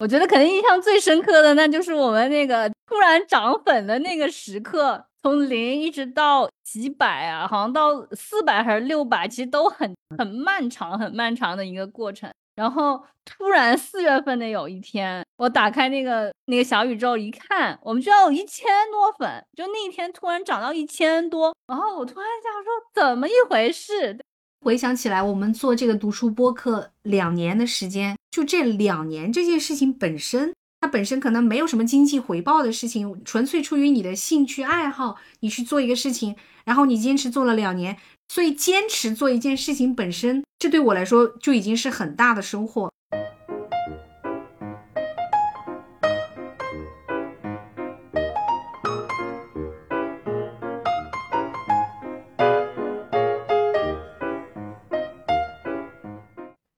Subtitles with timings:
[0.00, 12.30] 我觉得肯定印象最深刻的，那就是我们那个突然涨粉的那个时刻，从零一直到几百啊，好像到四百还是六百，其实都很很漫长、很漫长的一个过程。
[12.54, 24.18] 然后突然四月份的有一天，我打开那个那个小宇宙一看，我们居然有一千多粉，就那一天突然涨到一千多，然后我突然想说怎么一回事？
[24.62, 37.96] 回想起来，我们做这个读书播客两年的时间，就这两年这件事情本身，它本身可能没有什么经济回报的事情，纯粹出于你的兴趣爱好，你去做一个事情，然后你坚持做了两年。
[38.28, 42.92] 所以，坚持做一件事情本身，这对我来说就已经是很大的收获。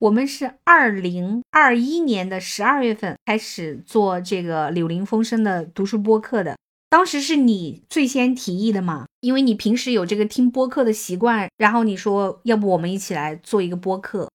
[0.03, 6.57] 我们是二零二一年的十二月份开始做这个柳林风声的读书播客的。
[6.91, 9.07] 当时是你最先提议的嘛？
[9.21, 14.29] 因为你平时有这个听播客的习惯，然后你说要不我们一起来做一个播客。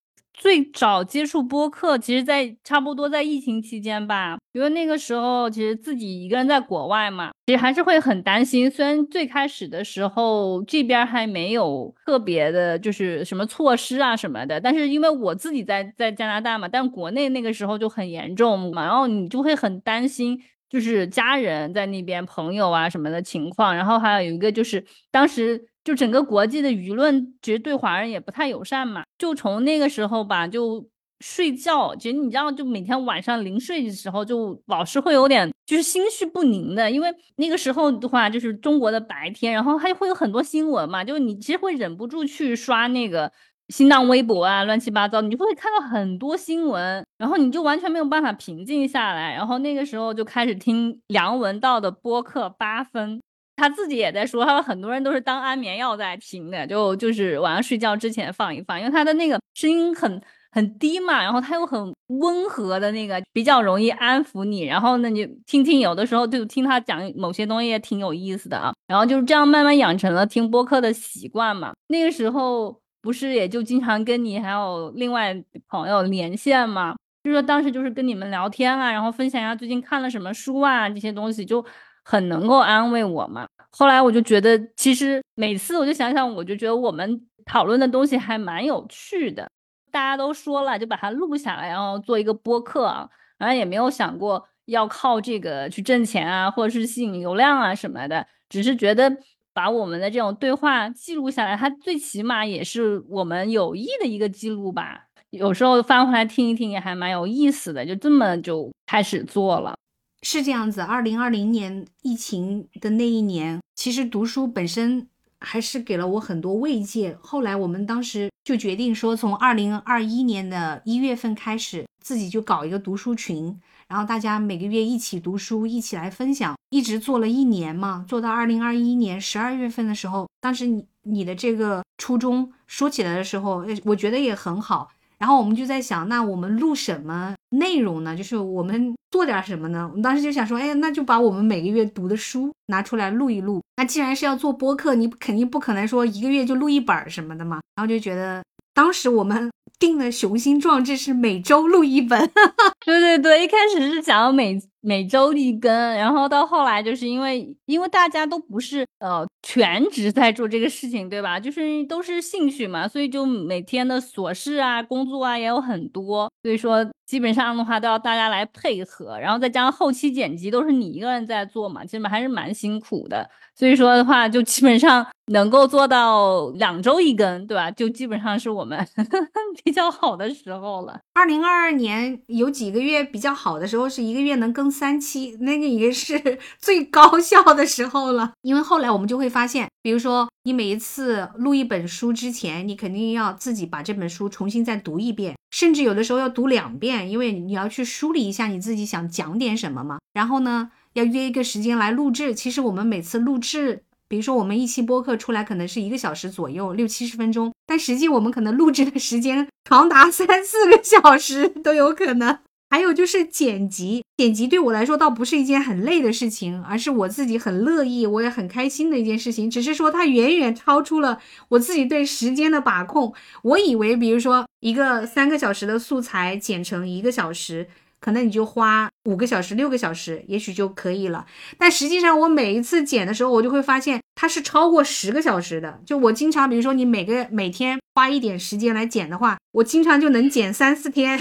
[0.47, 8.71] 最早接触播客，其实在差不多在疫情期间吧，因为那个时候其实自己一个人在国外嘛，其实还是会很担心。
[8.71, 20.41] 虽然最开始的时候这边还没有特别的，就是什么措施啊什么的，但是因为我自己在在加拿大嘛，但国内那个时候就很严重嘛，然后你就会很担心。
[20.69, 29.03] 就是家人在那边，朋友啊什么的情况，然后还有一个就是当时就整个国际的舆论，其实对华人也不太友善嘛。
[29.17, 30.85] 就从那个时候吧，就
[31.21, 43.31] 睡觉，其实你知道，就每天晚上临睡的时候，就老是会有点就是心绪不宁的，因为那个时候的话就是中国的白天，然后还会有很多新闻嘛，就你其实会忍不住去刷那个。
[43.69, 49.33] 新浪微博啊，乱七八糟，你就会看到很多新闻，然后你就完全没有办法平静下来。
[49.33, 53.21] 然后那个时候就开始听梁文道的播客八分，
[53.57, 60.21] 他自己也在说，他说很多人都是当安眠药在听的，就就是晚上睡觉之前放一放，因为他的那个声音很
[60.51, 64.63] 很低嘛，然后他又很温和的那个，比较容易安抚你。
[64.63, 68.73] 然后呢，你听听，有的时候就听他讲某些东西也挺有意思的啊。
[68.87, 71.73] 然后就是这样慢慢养成了听播客的习惯嘛。
[71.89, 72.81] 那个时候。
[72.99, 75.33] 不是，也就经常跟你还有另外
[75.69, 76.93] 朋友连线嘛，
[77.23, 81.63] 就说当时就是跟你们聊天啊，然后分享一下最近看了什么书啊，这些东西就
[82.03, 83.47] 很能够安慰我嘛。
[83.71, 89.49] 后来我就觉得，其实每次我就想想，我就觉得我们讨论的东西还蛮有趣的。
[89.91, 93.07] 大家都说了，就把它录下来，然后做一个播客啊，
[93.37, 99.17] 然后也没有想过要靠这个去挣钱啊，或者是吸引流量啊什么的，只是觉得。
[99.53, 105.07] 把我们的这种对话记录下来，它最起码也是我们有意的一个记录吧。
[105.31, 107.83] 有时候翻回来听一听，也还蛮有意思的。
[107.83, 109.75] 就这么就开始做了，
[110.21, 110.81] 是这样子。
[110.81, 115.07] 二零二零年疫情的那一年，其实读书本身
[115.39, 117.17] 还是给了我很多慰藉。
[117.21, 123.59] 后来我们当时就决定说，从二零二一年的一月份开始，自己就搞一个读书群。
[123.87, 134.89] 然后大家每个月一起读书，一起来分享，一直做了一年嘛，做到二零二一年十二月份的时候，当时你你的这个初衷说起来的时候，我觉得也很好。
[135.19, 138.15] 然后我们就在想，那我们录什么内容呢？
[138.15, 139.87] 就是我们做点什么呢？
[139.89, 143.61] 我们当时就想说，哎，那就把我们每个月读的书拿出来录一录。
[143.77, 147.59] 那既然是要做播客，你肯定不可能说一个月就录一本什么的嘛。
[147.75, 149.49] 然后就觉得，当时我们。
[149.79, 152.19] 定的雄心壮志是每周录一本，
[152.83, 161.37] 对对对，一开始是想要每每周一更，然后到后来就是因为因为大家都不是呃全职在做这个事情，对吧？
[161.37, 173.29] 就是都是兴趣嘛，所以就每天的琐事啊、工作啊也有很多，所以说基本上的话都要大家来配合，然后再加上后期剪辑都是你一个人在做嘛，其实还是蛮辛苦的。
[173.53, 177.69] 所以说的话，就基本上能够做到两周一更，对吧？
[177.71, 178.87] 就基本上是我们
[179.65, 180.99] 比较好的时候了。
[181.15, 188.33] 二零二二年有几个月比较好的时候，是一个月能更三期，那个也是 最高效的时候了。
[188.41, 199.97] 因为后来我们就会发现，比如说你每一次录一本书之前，你肯定要自己把这本书重新再读一遍，甚至有的时候要读两遍，因为你要去梳理一下你自己想讲点什么嘛。
[200.13, 200.69] 然后呢？
[200.93, 202.33] 要约一个时间来录制。
[202.33, 212.39] 其实我们每次录制，比如说我们一期播客出来可能是一个小时左右，六七十分钟，但实际我们可能录制的时间长达三四个小时都有可能。
[212.69, 219.49] 还有就是剪辑，剪辑对我来说倒不是一件很累的事情，而是我自己很乐意，我也很开心的一件事情。
[219.49, 221.19] 只是说它远远超出了
[221.49, 223.13] 我自己对时间的把控。
[223.43, 227.67] 我以为，比如说一个三个小时的素材剪成一个小时。
[227.99, 231.25] 可能你就花五个小时、六个小时，也许就可以了。
[231.57, 235.81] 但实际上，我每一次剪的时候，我就会发现它是超过十个小时的。
[235.83, 241.19] 就我经常，比如说你每个每天花一点时间来剪的话，我经常就能剪三四天。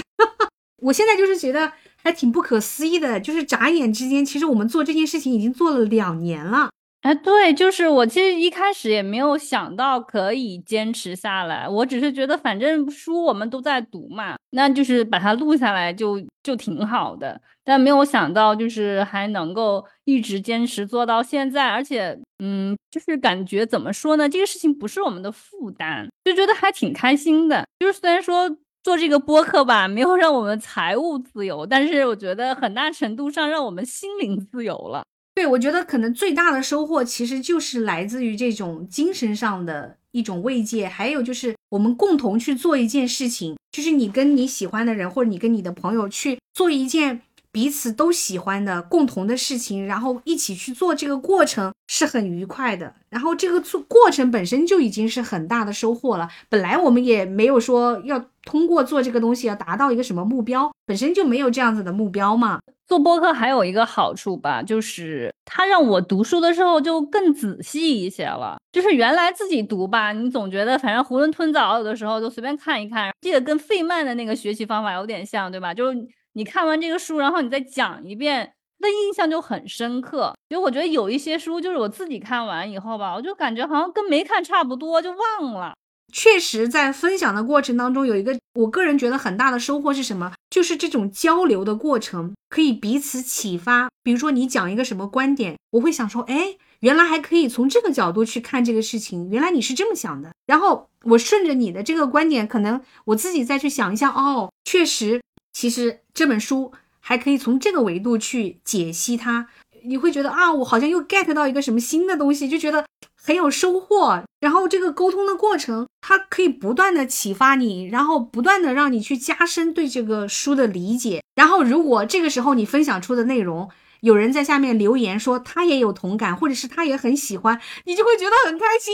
[0.81, 1.71] 我现在就是觉得
[2.03, 6.69] 还挺不可思议的，就是眨眼之间，其实我们做这件事情已经做了两年了。
[7.01, 17.39] 哎，对，就是我其实一开始也没有想到可以坚持下来，我只是觉得反正书我们都在读嘛，那就是把它录下来就就挺好的。
[17.63, 27.65] 但没有想到就是还能够一直坚持做到现在，而且嗯，就是感觉怎么说呢，这个事情不是我们的负担，就觉得还挺开心的。
[27.79, 28.49] 就是虽然说
[28.87, 35.03] 做这个播客吧，没有让我们财务自由，但是我觉得很大程度上让我们心灵自由了。
[35.35, 56.29] 对，我觉得可能最大的收获其实就是来自于这种精神上的一种慰藉，还有就是我们共同去做一件事情，就是你跟你喜欢的人，或者你跟你的朋友去做一件彼此都喜欢的共同的事情，然后一起去做这个过程是很愉快的，然后这个做过程本身就已经是很大的收获了。
[56.49, 62.59] 本来我们也没有说要通过做这个东西要达到一个什么目标，本身就没有这样子的目标嘛。
[62.85, 68.57] 做播客还有一个好处吧，就是它让我读书的时候就更仔细一些了。
[68.71, 73.11] 就是原来自己读吧，你总觉得反正囫囵吞枣，有的时候就随便看一看。
[73.19, 75.73] 这个跟费曼的那个学习方法有点像，对吧？
[75.73, 75.97] 就是
[76.31, 80.33] 你看完这个书，然后你再讲一遍，那印象就很深刻。
[80.49, 85.73] 就我觉得有一些书，就是我自己看完以后吧，我就感觉好像跟没看差不多，就忘了。
[86.13, 90.31] 确实，在分享的过程当中，有一个我个人觉得很大的收获是什么？
[90.49, 93.89] 就是这种交流的过程可以彼此启发。
[94.03, 100.31] 比如说你讲一个什么观点，我会想说，哎，原来还可以从这个角度去看这个事情，原来你是这么想的。
[100.45, 105.21] 然后我顺着你的这个观点，可能我自己再去想一下，哦，确实，
[105.51, 106.71] 其实这本书
[107.07, 109.47] 还可以从这个维度去解析它。
[109.85, 114.21] 你会觉得啊，我好像又 get 到一个什么新的东西，就觉得很有收获。
[114.41, 121.23] 然后这个沟通的过程，它可以不断的启发你，然后不断的让你去加深对这个书的理解。
[121.35, 123.69] 然后如果这个时候你分享出的内容，
[124.01, 128.93] 有人在下面留言说他也有同感，或者是他也很喜欢，你就会觉得很开心，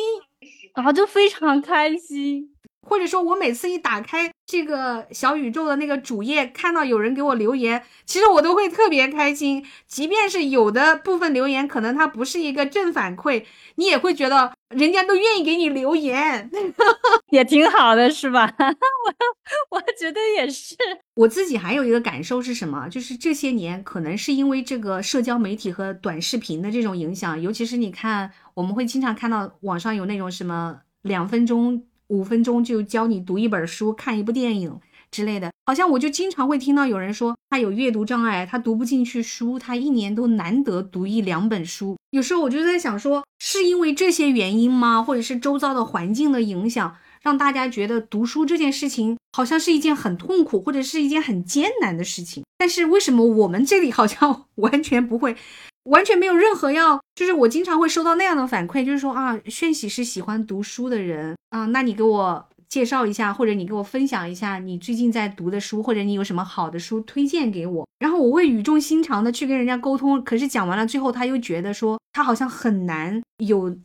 [0.74, 2.53] 啊，就非常开心。
[2.86, 9.66] 或者说，我每次一打开这个小宇宙的那个主页，看到有人给我留言，其实我都会特别开心。
[9.88, 13.46] 即便是有的部分留言，可能它不是一个正反馈，
[13.76, 16.52] 你也会觉得人家都愿意给你留言，
[17.32, 18.54] 也挺好的，是吧？
[19.72, 20.76] 我我觉得也是。
[21.16, 22.90] 我自己还有一个感受是什么？
[22.90, 31.86] 就是这些年，可能是因为这个社交媒体和短视频的这种影响，尤其是你看，我们会经常看到网上有那种什么两分钟。
[32.08, 34.80] 五分钟就教你读一本书、看一部电影
[35.12, 41.96] 之类的，好像我就经常会听到有人说他有阅读障碍，他读不进去书，他一年都难得读一两本书。
[42.12, 45.02] 有时候我就在想，说是因为这些原因吗？
[45.04, 52.44] 或者是周遭的环境的影响，让大家觉得读书这件事情好像是一件很痛苦或者是一件很艰难的事情？
[52.58, 55.36] 但是为什么我们这里好像 完全不会？
[55.84, 70.24] 完全没有任何要，就是我经常会收到那样的反馈，就是说啊，炫喜是喜欢读书的人啊，那你给我介绍一下，或者你给我分享一下你最近在读的书，或者你有什么好的书推荐给我，然后我会语重心长的去跟人家沟通。
[70.24, 73.76] 可是讲完了，最后他又觉得说他好像很难有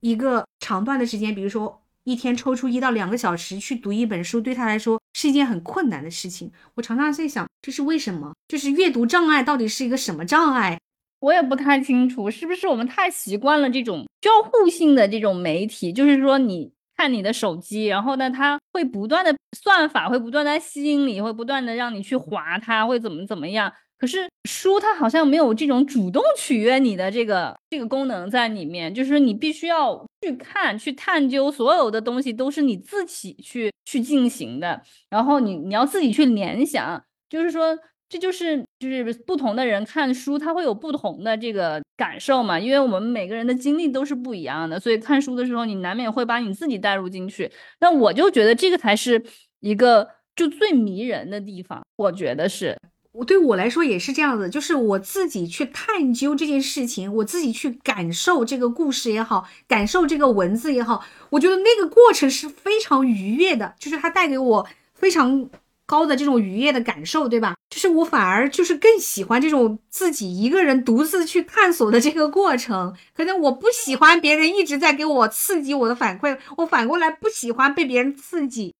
[0.00, 6.52] 一个长段的时间，比如说一天抽出一到两个小时去读一本书，对他来说是一件很困难的事情。
[6.74, 8.32] 我常常在想，这是为什么？
[8.46, 10.78] 就是阅读障碍到底是一个什么障碍？
[11.26, 15.92] 我也不太清楚，是不是我们太习惯了这种交互性的这种媒体？
[15.92, 23.72] 就是说，你看你的手机，然后呢，它会不断的算法会不断的吸引你，会不断的让你去划它，会怎么怎么样？
[23.98, 34.80] 可是书它好像没有这种主动取悦你的这个这个功能在里面，就是说你必须要去看、去探究，所有的东西都是你自己去去进行的，
[35.10, 37.76] 然后你你要自己去联想，就是说。
[38.08, 42.56] 这就是就是不同的人看书，他会有不同的这个感受嘛？
[42.58, 47.50] 因为我们每个人的经历都是不一样的，所以看书的时候，你难免会把你自己带入进去。
[47.80, 49.20] 那我就觉得这个才是
[49.58, 51.84] 一个就最迷人的地方。
[51.96, 52.78] 我觉得是，
[53.10, 65.50] 我对我来说也是这样子，就是我自己去探究这件事情，我自己去感受这个故事也好，感受这个文字也好，我觉得那个过程是非常愉悦的，就是它带给我非常。
[65.86, 67.54] 高的这种愉悦的感受，对吧？
[67.70, 72.94] 就是我反而就是更喜欢这种自己一个人独自去探索的这个过程。
[73.14, 78.74] 可能我不喜欢别人一直在给我刺激我的反馈，我反过来不喜欢被别人刺激。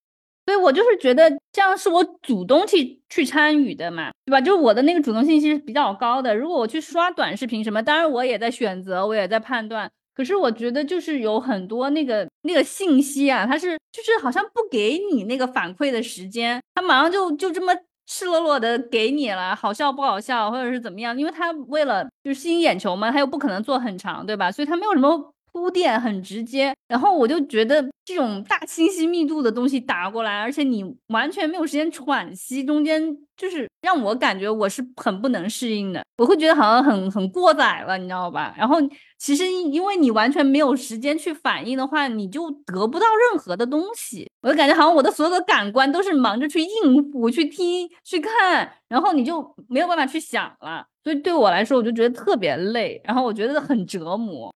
[0.45, 4.39] 所以我就是觉得这样是我主动去去参与的嘛，对吧？
[4.39, 6.33] 就是我的那个主动性其实比较高的。
[6.33, 9.91] 如果我去刷短视频什么，当然我也在选择，我也在判断。
[10.17, 17.71] 可是我觉得就是有很多那个那个信息啊，他是就是好像不给你那个反馈的时间，他马上就就这么
[18.07, 21.15] 赤裸裸的给你了，好笑不好笑，或者是怎么样？
[21.15, 24.51] 因为他为了就是吸引眼球嘛，他又不可能做很长，对吧？
[24.51, 25.31] 所以他没有什么。
[25.57, 33.01] 铺垫很直接，然后我就觉得这种大信息密度的东西打过来，而且你完全没有时间喘息，中间
[33.35, 38.53] 就是让我感觉我是很不能适应的，我会觉得好像很很过载了，你知道吧？
[38.57, 38.77] 然后
[39.17, 54.53] 其实因为你完全没有时间去反应的话，你就得不到任何的东西，我就感觉好像我的所有的感官都是忙着去应付、去听、去看，然后你就没有办法去想了，所以对我来说，我就觉得特别累，然后我觉得很折磨。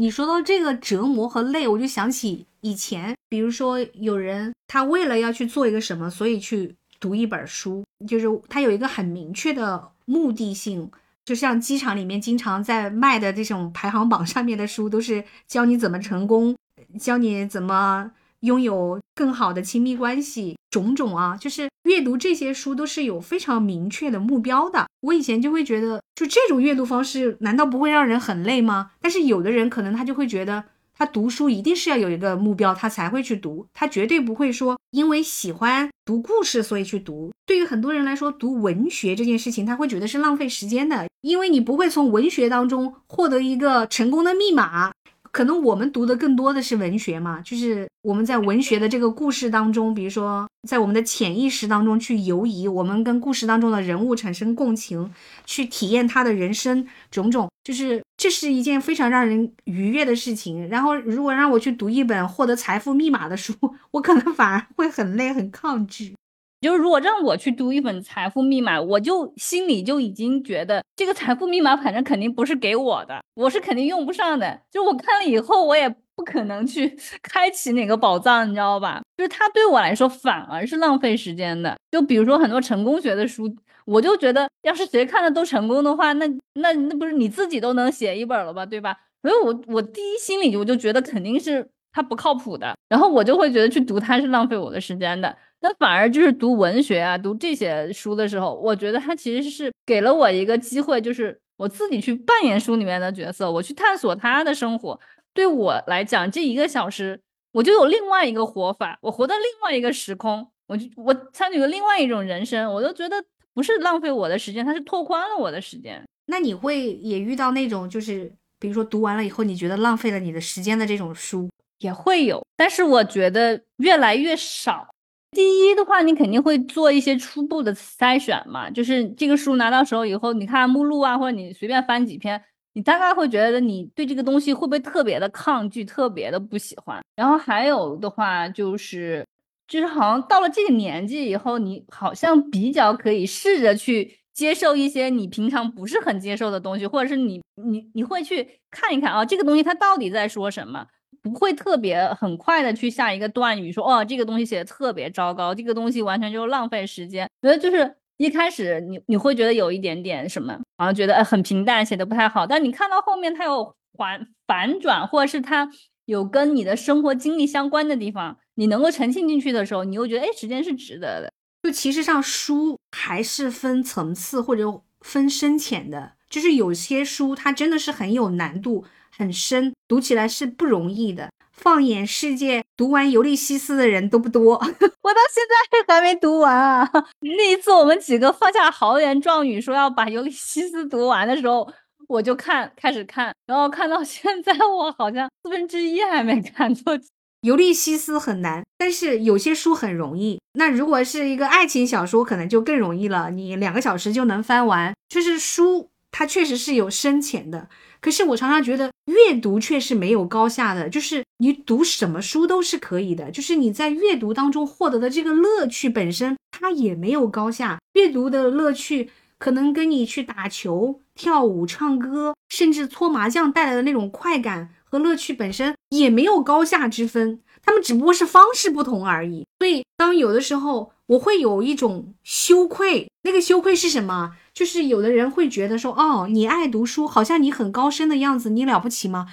[0.00, 10.90] 你说到这个折磨和累，我就想起以前，比如说有人他为了要去做一个什么，所以去读一本书，就是他有一个很明确的目的性，
[11.26, 16.56] 就像机场里面经常在卖的这种排行榜上面的书，都是教你怎么成功，
[16.98, 18.10] 教你怎么。
[18.40, 24.86] 拥有更好的亲密关系，种种啊，就是阅读这些书都是有非常明确的目标的。
[25.00, 28.92] 我以前就会觉得，就这种阅读方式，难道不会让人很累吗？
[29.00, 37.32] 但是有的人可能他就会觉得，他读书一定是要有一个目标，他才会去读，他绝对不会说因为喜欢读故事所以去读。
[37.46, 44.92] 对于很多人来说，读文学这件事情，他会觉得是浪费时间的，因为你不会从文学当中获得一个成功的密码。
[45.32, 55.12] 可能我们读的更多的是文学嘛，就是我们在文学的这个故事当中，比如说在我们的潜意识当中去游移，我们跟故事当中的人物产生共情，
[55.46, 60.68] 去体验他的人生种种，就是这是一件非常让人愉悦的事情。
[60.68, 63.54] 然后如果让我去读一本获得财富密码的书，
[63.92, 66.14] 我可能反而会很累，很抗拒。
[66.60, 74.60] 就是如果让我去读一本财富密码，我就心里就已经觉得这个财富密码反正肯定不是给我的，我是肯定用不上的。
[74.70, 79.00] 就我看了以后，我也不可能去 开启哪个宝藏，你知道吧？
[79.16, 81.76] 就是它对我来说反而是浪费时间的。
[81.90, 83.50] 就比如说很多成功学的书，
[83.86, 88.94] 我就觉得要是谁看的都成功的话，那那那不是你自己都能写一本了吧，对吧？
[89.22, 95.36] 所以我我第一心里我就觉得肯定是它不靠谱的，然后我就会觉得去读它是浪费我的时间的。
[95.60, 104.98] 那反而就是读文学啊，读这些书的时候，我觉得它其实是给了我一个机会，就是我自己去扮演书里面的角色，我去探索他的生活。
[105.34, 107.20] 对我来讲，这一个小时
[107.52, 116.02] 我就有另外一个活法，我活在另外一个时空，我就我参与了另外一种人生，我都觉得不是浪费我的时间，它是拓宽了我的时间。
[116.26, 124.88] 那你会也遇到那种就是比如说读完了以后你觉得浪费了你的时间的这种书，也会有，但是我觉得越来越少。
[125.32, 137.00] 第一的话，你肯定会做一些初步的筛选嘛，就是这个书拿到手以后，你看目录啊，或者你随便翻几篇，你大概会觉得你对这个东西会不会特别的抗拒，特别的不喜欢。
[137.14, 139.24] 然后还有的话就是，
[139.68, 150.84] 就是好像到了这个年纪以后，你好像比较可以试着去接受一些你平常不是很接受的东西，或者是你你你会去看一看啊，这个东西它到底在说什么。
[151.22, 157.28] 不会特别很快的去下一个断语，说哦这个东西写的特别糟糕，这个东西完全就是浪费时间。
[157.42, 162.46] 觉得就是一开始你你会觉得有一点点什么，好像觉得哎很平淡，写的不太好。
[162.46, 165.70] 但你看到后面它有反反转，或者是它
[166.06, 171.32] 有跟你的生活经历相关的地方，你能够沉浸进去的时候，你又觉得哎时间是值得的。
[171.62, 178.84] 就其实上书还是分层次或者分深浅的，就是有些书它真的是很有难度。
[179.16, 181.28] 很深，读起来是不容易的。
[181.52, 184.54] 放眼世界，读完《尤利西斯》的人都不多。
[184.56, 185.42] 我到现
[185.86, 186.90] 在还没读完啊！
[187.20, 191.70] 那一次我们几个放下豪言壮语说要把《尤利西斯》读完的时候，
[192.08, 196.74] 我就看，开始看，然后看到现在， 我好像四分之一还没看。
[197.42, 200.38] 《尤利西斯》很难，但是有些书很容易。
[200.54, 204.94] 那如果是一个爱情小说，可能就更容易了，你两个小时就能翻完。
[205.10, 207.68] 就是书，它确实是有深浅的。
[208.00, 217.78] 可是我常常觉得阅读却是没有高下的，就是你读什么书都是可以的，就是你在阅读当中获得的这个乐趣本身，它也没有高下。
[217.94, 229.46] 阅读的乐趣可能跟你去打球、跳舞、唱歌，甚至搓麻将带来的那种快感和乐趣本身也没有高下之分，他们只不过是方式不同而已。
[229.58, 234.32] 所以当有的时候我会有一种羞愧，那个羞愧是什么？
[234.52, 239.28] 就是有的人会觉得说，哦，你爱读书，好像你很高深的样子，你了不起吗？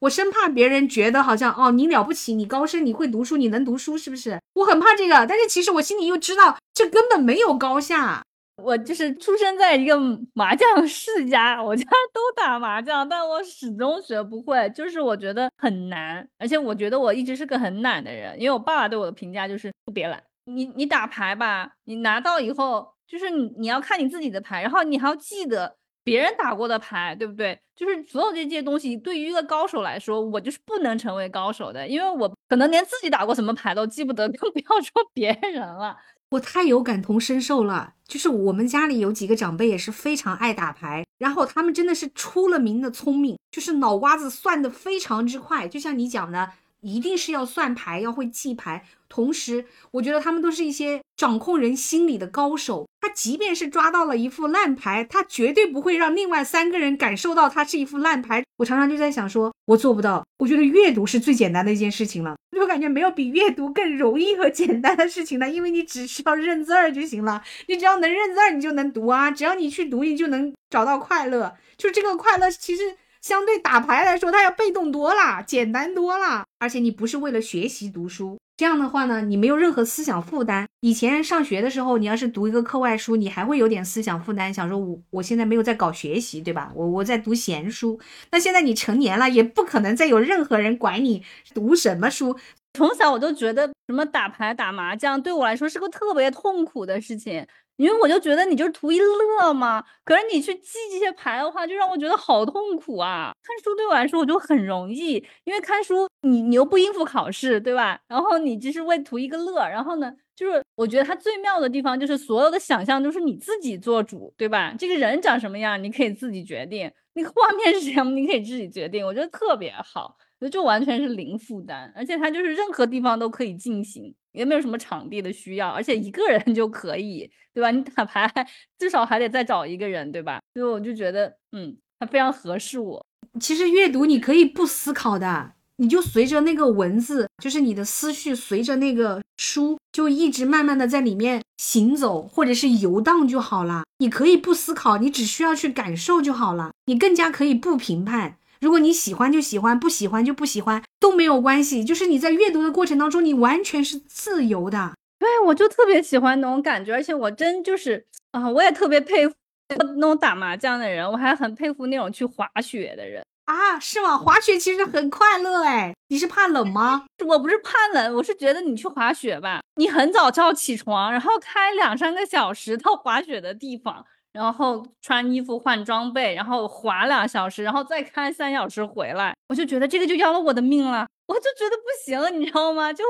[0.00, 4.40] 我生怕别人觉得好像哦你了不起，你高深，你会读书，你能读书，是不是？
[4.54, 8.20] 我很怕这个，但是其实我心里又知道，这根本没有高下。
[8.60, 9.96] 我就是出生在一个
[10.34, 20.20] 麻将世家，我家 都打麻将，但我始终学不会，就是我觉得很难，而且我觉得我一直是个很懒的人，因为我爸爸对我的评价就是特别懒。
[20.48, 27.58] 你你打牌吧，你拿到以后，就是你你要看你自己的牌，然后你还要记得别人打过的牌，对不对？
[27.74, 35.96] 就是所有这些东西，对于一个高手来说，我就是不能成为高手的，因为我可能连自己打过什么牌都记不得，更不要说别人了。
[36.30, 46.50] 我太有感同身受了，就是我们家里有几个长辈也是非常爱打牌，然后他们真的是出了名的聪明，就是脑瓜子算的非常之快，就像你讲的。
[46.82, 48.84] 一定是要算牌，要会记牌。
[49.08, 52.86] 同时，我觉得他们都是一些掌控人心理的高手。
[53.00, 58.42] 他即便是抓到了一副烂牌，他绝对不会让另外三个人感受到他是一副烂牌。
[58.56, 60.24] 我常常就在想，说我做不到。
[60.38, 67.42] 我觉得阅读是最简单的一件事情了，我感觉没有比阅读更容易和简单的事情了，因为你只需要认字儿就行了。
[67.68, 69.30] 你只要能认字儿，你就能读啊。
[69.30, 71.54] 只要你去读，你就能找到快乐。
[71.76, 72.96] 就这个快乐，其实。
[73.22, 76.44] 相对打牌来说，它要被动多了，简单多了。
[76.60, 80.66] 而且你不是为了学习读书，这样的话呢，你没有任何思想负担。
[80.80, 86.72] 以前上学的时候，你要是读一个课外书，你还会有点思想负担，想说我我现在没有在搞学习，对吧？
[86.74, 88.00] 我我在读闲书。
[88.30, 91.22] 那现在你成年了，也不可能再有任何人管你
[91.52, 92.38] 读什么书。
[92.72, 97.46] 从小我就觉得什么打牌、打麻将对我来说是个特别痛苦的事情。
[97.76, 103.32] 因为我就觉得你就是图一乐嘛，可是你去记这些牌的话，就让我觉得好痛苦啊。
[103.42, 108.00] 看书对我来说我就很容易，因为看书你你又不应付考试，对吧？
[108.08, 114.74] 然后你只是为图一个乐，然后呢，就是我觉得它最妙的地方就是所有的想象都是你自己做主，对吧？
[114.78, 120.16] 这个人长什么样你可以自己决定，那个画面是什么你可以自己决定，我觉得特别好。
[120.50, 127.70] 就完全是零负担，而且它就是任何地方都可以进行，也没有什么场地的需要，而且一个人就可以，对吧？
[127.70, 128.30] 你打牌
[128.78, 130.38] 至少还得再找一个人，对吧？
[130.52, 133.04] 所以我就觉得，嗯，它非常合适我。
[133.40, 143.84] 其实阅读你可以不思考的，你就随着那个文字，就是你的思绪随着那个书，就一直慢慢的在里面行走或者是游荡就好了。
[143.98, 146.70] 你可以不思考，你只需要去感受就好了。
[146.86, 148.38] 你更加可以不评判。
[148.60, 151.84] 如果你喜欢就喜欢，不喜欢就不喜欢，都没有关系。
[151.84, 154.94] 就是你在阅读的过程当中，你完全是自由的。
[155.18, 159.34] 对我就特别喜欢那种感觉，而且我真就是啊，我也特别佩服
[159.68, 164.18] 那种打麻将的人，我还很佩服那种去滑雪的人啊，是吗？
[164.18, 167.06] 滑雪其实很快乐哎，你是怕冷吗？
[167.26, 174.04] 我不是怕冷，我是觉得你去滑雪吧，你很早就要起床，然后开两三个小时到滑雪的地方。
[174.32, 182.92] 然后穿衣服换装备，然后滑两小时，然后再开三小时回来，我就觉得这个就要了我的命了，我就觉得不行，你知道吗？
[182.92, 183.02] 就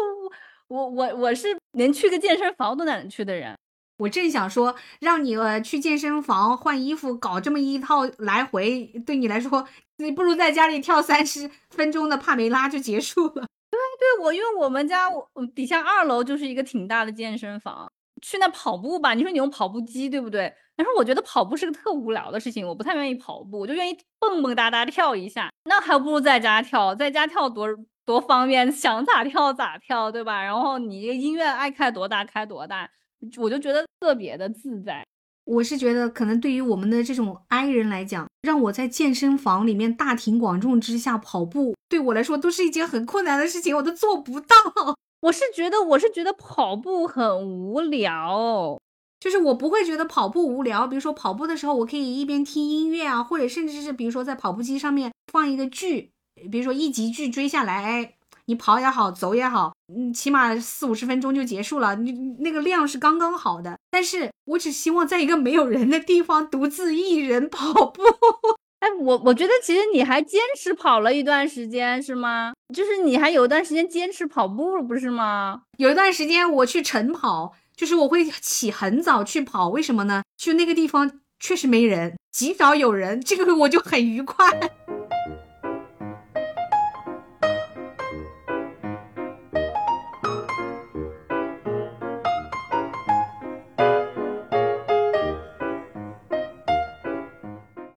[0.69, 3.57] 我我我是连去个健身房都懒得去的人。
[3.99, 9.67] 我正想说，让你呃去健身房换衣服，搞这么一套来回，对你来说，
[9.99, 13.47] 你不如在家里跳三十分钟的帕梅拉就结束了。
[13.71, 20.53] 对对，我因为我们家我底下二楼就是一个挺大的健身房，去那跑步吧，你说你用跑步机对不对？
[20.77, 27.67] 但是我觉得跑步是个特无聊的事情，我不太愿意跑步，我就愿意蹦蹦哒哒跳一下，那还不如在家跳，在家跳多
[28.05, 30.43] 多方便，想咋跳咋跳，对吧？
[30.43, 32.91] 然后你音乐爱开多大开多大，
[33.39, 35.05] 我就觉得特别的自在。
[35.45, 44.57] 我是觉得可能对于我们的这种 I 人来讲，让我在健身房里面大庭广众之下跑步，对我来说都是一件很困难的事情，我都做不到。
[45.23, 48.77] 我是觉得，我是觉得跑步很无聊。
[49.19, 56.11] 就是我不会觉得跑步无聊，比如说跑步的时候，我可以一边听音乐啊，或者甚至是比如说在跑步机上面放一个剧，
[56.51, 58.15] 比如说一集剧追下来，哎，
[58.47, 63.79] 你跑也好，走也好，嗯，起码四五十分钟就结束了，你那个量是刚刚好的。
[63.91, 68.03] 但是我只希望在一个没有人的地方独自一人跑步。
[68.81, 72.53] 哎，我我觉得其实你还坚持跑了一段时间是吗？
[72.75, 75.63] 就是你还有一段时间坚持跑步不是吗？
[75.79, 77.55] 有一段时间我去晨跑。
[77.77, 80.23] 就是我会起很早去跑，为什么呢？
[80.39, 84.49] 就那个地方确实没人，极少有人，这个我就很愉快。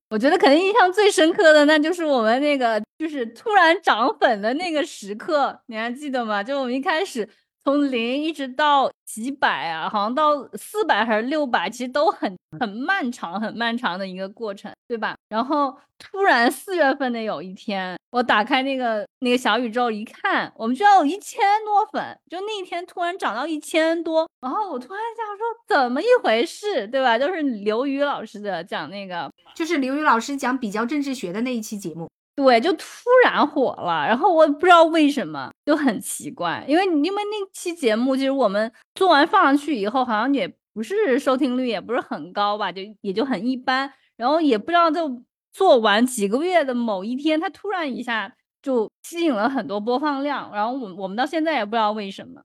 [0.10, 6.43] 我觉得肯定印象最深刻的，那就是我们那个就是突然涨粉的那个时刻，你还记得吗？
[6.43, 7.30] 就我们一开始。
[7.65, 15.15] 从零一直到几百啊，好像到四百还是六百，其实都很很漫长、很漫长的一个过程，对吧？
[15.30, 27.18] 然后突然四月份的有一天，我打开那个那个小宇宙一看，我们居然有一千多粉，就那天突然涨到一千多，然后我突然想说怎么一回事，对吧？
[27.18, 32.86] 就是刘宇老师的讲那个，就是刘宇老师讲比较政治学的那一期节目，对，就突
[33.24, 45.23] 然火了，然后我不知道为什么，就很奇怪，因为因为那期节目其实我们做完放上去以后，好像也不是收听率也不是很高吧，就也就很一般，然后也不知道就。
[45.51, 52.43] 做完几个月的某一天，它突然一下就吸引了很多播放量，然后我我们到现在也不知道为什么。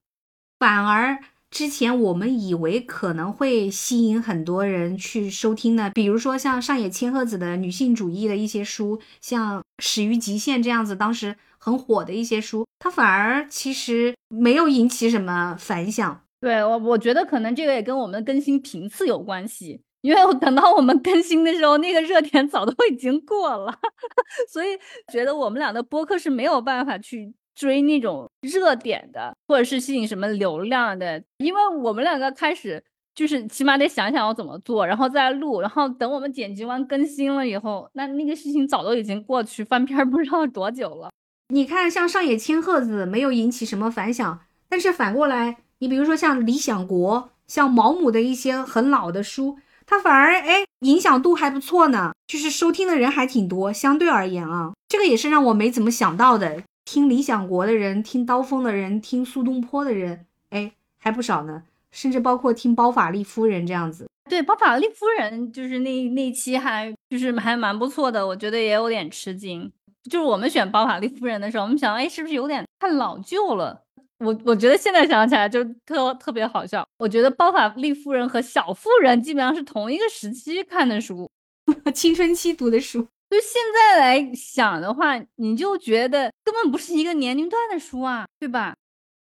[0.58, 1.18] 反而
[1.50, 16.22] 之前我们以为可能会吸引很多人去收听的，比如说像上野千鹤子的女性主义的一些书，像《始于极限》这样子，当时很火的一些书，它反而其实没有引起什么反响。
[16.40, 19.82] 对我，我觉得可能这个也跟我们的更新频次有关系。
[20.04, 23.74] 因为等到我们更新的时候，那个热点早都已经过了，
[24.52, 24.78] 所以
[25.10, 31.24] 觉得我们俩的播客是没有办法去追那种热点的，或者是吸引什么流量的。
[31.38, 41.08] 因为我们两个开始就是起码得想想要怎么做，然后再录，然后等我们剪辑完更新了以后，那那个事情早都已经过去，翻篇不知道多久了。
[41.48, 49.56] 你看，像上野千鹤子没有引起什么反响，但是反过来，你比如说像理想国、像毛姆的一些很老的书。
[49.86, 56.62] 它反而哎，影响度还不错呢，就是收听的人还挺多，相对而言啊，这个也是让我没怎么想到的。
[56.84, 64.06] 听理想国的人，听刀锋的人，听苏东坡的人，哎，还不少呢，甚至包括听包法利夫人这样子。
[64.28, 69.70] 对，包法利夫人就是那那期还就是还蛮不错的，我觉得也有点吃惊。
[70.10, 73.83] 就是我们选包法利夫人的时候，我们想，哎，是不是有点太老旧了？
[74.24, 76.86] 我我觉得现在想起来就特特别好笑。
[76.98, 81.30] 我觉得包法利夫人和小妇人基本上是同一个时期看的书，
[81.94, 83.06] 青春期读的书。
[83.30, 88.74] 就现在来想的话，你就觉得根本不是一个年龄段的书啊，对吧？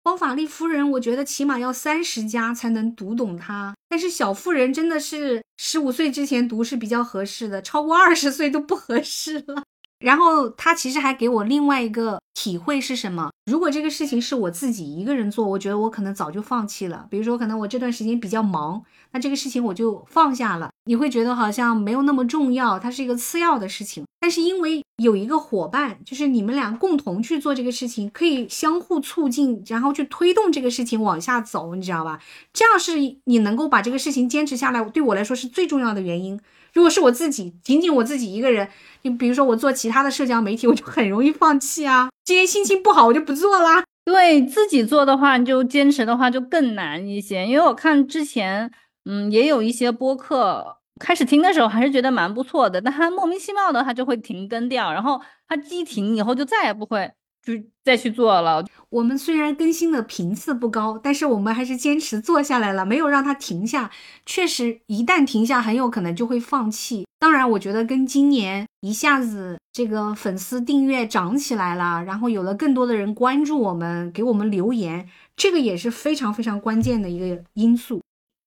[0.04, 3.74] 包法利夫人，我觉得起码要三十加才能读懂它。
[3.88, 9.64] 但是小妇人真的是十五岁之前读是比较合适的，超过二十岁都不合适了。
[10.04, 13.32] 然后他其实还给我另外一个体会是什么？
[13.46, 17.08] 如果这个事情是我自己一个人做，我觉得我可能早就放弃了。
[17.10, 20.70] 比如说，可能我这段时间比较忙，那这个事情我就放下了。
[20.86, 24.04] 你会觉得好像没有那么重要，它是一个次要的事情。
[24.20, 32.20] 但是因为有一个伙伴，就是你们俩共同去做这个事情，可以相互促进，然后去推动这个事情往下走，你知道吧？
[32.52, 36.38] 这样是你能够把这个事情坚持下来，对我来说是最重要的原因。
[36.74, 38.68] 如果是我自己，仅仅我自己一个人，
[39.04, 42.10] 你比如说我做其他的社交媒体，我就很容易放弃啊。
[42.26, 43.84] 今天心情不好，我就不做啦。
[44.06, 47.46] 对自己做的话，你就坚持的话就更难一些。
[47.46, 48.70] 因为我看之前，
[49.06, 57.12] 嗯，也有一些播客开始听的时候还是觉得蛮不错的，但他莫名其妙的他就会停更掉，然后他机停以后就再也不会。
[57.44, 57.54] 就
[57.84, 58.66] 再去做了。
[58.90, 63.92] 我们虽然更新的频次不高，但是我们还是坚持做下来了，没有让它停下。
[64.26, 67.06] 确实，一旦停下，很有可能就会放弃。
[67.20, 78.02] 当然，我觉得跟今年一下子这个粉丝订阅涨起来了，然后有了更多的人关注我们，给我们留言，这个也是非常非常关键的一个因素。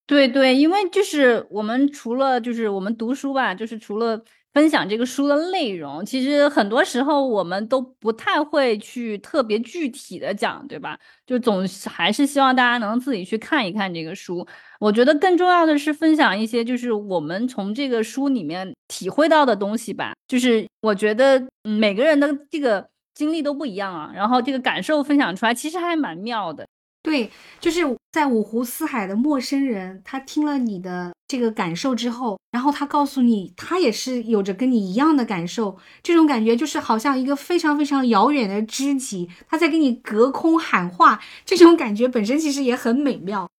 [0.07, 4.23] 对对，因为就是我们除了就是我们读书吧，就是除了。
[4.57, 10.97] 分享这个书的内容，其实很多时候我们都不太会去特别具体的讲，对吧？
[11.27, 14.47] 就总还是希望大家能自己去看一看这个书。
[14.79, 20.13] 我觉得更重要的是分享一些，就是我们从这个书里面体会到的东西吧。
[20.27, 26.65] 就是我觉得每个人的这个经历都不一样啊，然后这个感受分享出来，其实还蛮妙的。
[27.03, 43.49] 对，就是在五湖四海的陌生人，他听了你的这个感受之后，然后他告诉你，他也是有着跟你一样的感受，这种感觉就是好像一个非常非常遥远的知己，他在跟你隔空喊话，这种感觉本身其实也很美妙。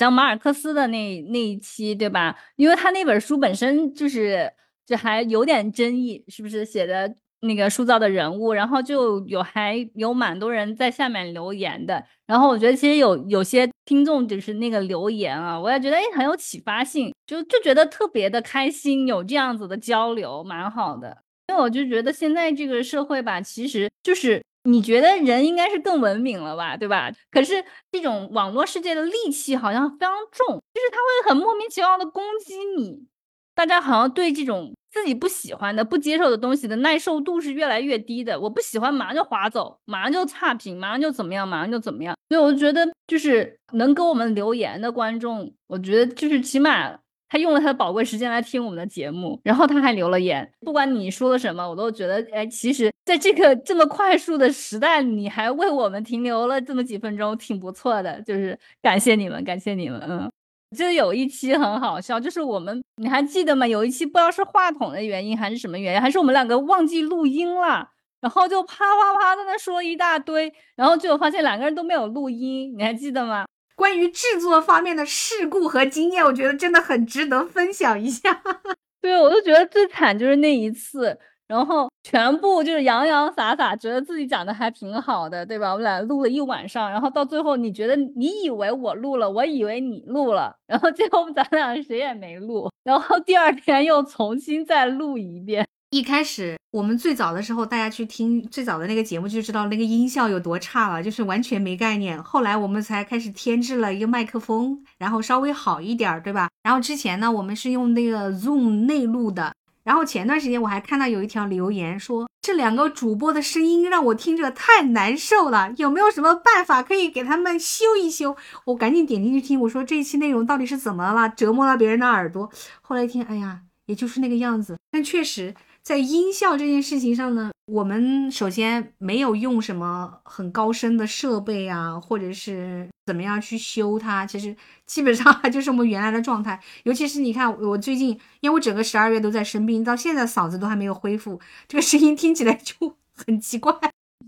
[0.00, 2.36] 像马尔克斯的那那一期，对吧？
[2.56, 4.50] 因为他那本书本身就是
[4.86, 7.14] 就还有点争议，是不是写的？
[7.40, 21.18] 那个塑造的人物，然后就有还有蛮多人在下面留言的，然后我觉得其实有有些听众就是那个留言啊，我也觉得哎很有启发性，就就觉得特别的开心，有这样子的交流，蛮好的。
[21.46, 27.10] 因为我就觉得现在这个社会吧，其实就是你觉得人应该是更文明了吧，对吧？
[27.30, 33.06] 可是这种网络世界的戾气好像非常重，就是他会很莫名其妙的攻击你，
[33.54, 34.74] 大家好像对这种。
[34.90, 38.38] 自己不喜欢的、不接受的东西的耐受度是越来越低的。
[38.40, 42.16] 我不喜欢，马上就划走，马上就差评，马上就怎么样，马上就怎么样。
[42.28, 46.98] 所以我就觉得，就是能给我们留言的观众，我觉得就是起码
[47.28, 50.50] 他用了他的宝贵时间来听我们的节目，然后他还留了言。
[50.60, 58.20] 不管你说了什么，我都觉得，哎，其实在这个这么快速的时代，你还为我们停留了这么几分钟，挺不错的。
[58.22, 60.00] 就是感谢你们，感谢你们。
[60.08, 60.30] 嗯，
[60.76, 63.66] 就有一期很好笑，就是我们你还记得吗？
[63.66, 67.88] 有一期不知道是话筒的原因还是什么原因，还是我们两个忘记录音了。
[68.20, 73.46] 然后就啪啪啪在那说一大堆，然后最后发现两个人都没有录音，你还记得吗？
[73.76, 78.42] 关于制作方面的事故和经验，我觉得真的很值得分享一下。
[79.00, 85.72] 对，我就觉得最惨就是那一次，然后全部就是洋洋洒洒，觉得自己讲的还挺好的，对吧？
[85.72, 95.66] 我们俩录了一晚上，然后到最后你觉得你以为我录了，我以为你录了， 然后最后咱俩谁也没录，然后第二天又重新再录一遍。
[95.90, 102.22] 一开始我们最早的时候，大家去听最早的那个节目就知道那个音效有多差了，就是完全没概念。
[102.22, 106.48] 后来我们才开始添置了一个麦克风，然后稍微好一点儿，对吧？
[106.62, 109.52] 然后之前呢，我们是用那个 Zoom 内录的。
[109.88, 118.36] 然后前段时间我还看到有一条留言说，这两个主播的声音让我听着太难受了，有没有什么办法可以给他们修一修？
[118.66, 122.50] 我赶紧点进去听，我说这一期内容到底是怎么了，折磨了别人的耳朵。
[122.82, 125.54] 后来一听，哎呀，也就是那个样子，但确实。
[125.88, 134.26] 在音效这件事情上呢，我们首先没有用什么很高深的设备啊，或者是怎么样去修它。
[134.26, 136.60] 其实 基本上就是我们原来的状态。
[136.82, 138.08] 尤其是你看，我最近
[138.40, 142.74] 因为我整个十二月都在生病，到现在嗓子都还没有恢复，这个声音听起来就
[143.26, 143.72] 很奇怪。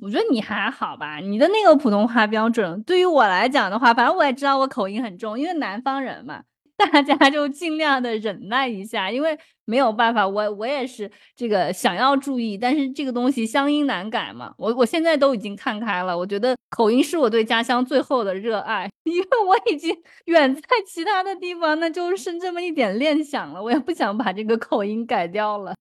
[0.00, 6.44] 我觉得你还好吧，你的那个普通话标准，对于我来讲的话，反正我也知道我口音很重，因为南方人嘛。
[6.86, 14.52] 大家就尽量的忍耐一下，因为没有办法，我我也是这个想要注意，但是这个东西乡音难改嘛。
[14.56, 25.74] 我我现在都已经看开了，我觉得口音是我对家乡最后的热爱， 因为我已经远在其他的地方，那就剩这么一点念想了，我也不想把这个口音改掉了。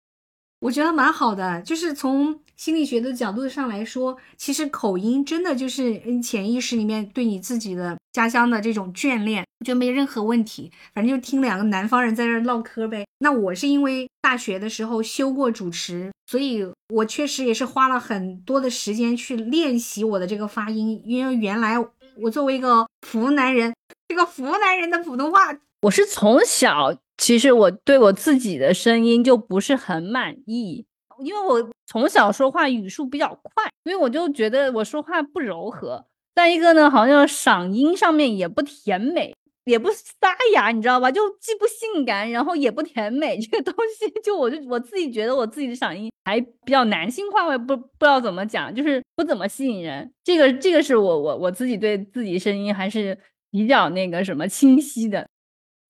[0.60, 10.68] 我觉得蛮好的，就是从心理学的角度上来说，其实口音真的就是潜意识里面对你自己的家乡的这种眷恋，就没任何问题。
[10.92, 13.06] 反正就听两个南方人在这唠嗑呗。
[13.20, 21.00] 那我是因为大学的时候修过主持，所以我确实也是花了很多的时间去练习我的这个发音。
[21.04, 21.76] 因为原来
[22.20, 23.72] 我作为一个湖南人，
[24.08, 26.98] 这个湖南人的普通话，我是从小。
[27.16, 30.86] 其实我对我自己的声音就不是很满意，
[31.20, 36.04] 因为我从小说话语速比较快，所以我就觉得我说话不柔和。
[36.34, 41.10] 再一个呢，好像嗓音上面也不甜美，也不沙哑，你知道吧？
[41.10, 43.38] 就既不性感，然后也不甜美。
[43.42, 50.12] 这个东西，就我就我自己觉得我自己的嗓音还比较男性化，我也不不知道怎么讲，就是不怎么吸引人。
[50.22, 53.18] 这个这个是我我我自己对自己声音还是
[53.50, 55.26] 比较那个什么清晰的。